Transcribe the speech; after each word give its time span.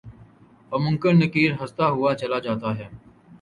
اور 0.71 0.79
منکر 0.79 1.13
نکیرہستہ 1.15 1.83
ہوا 1.93 2.11
چلا 2.15 2.39
جاتا 2.39 2.69
ہے 2.77 2.87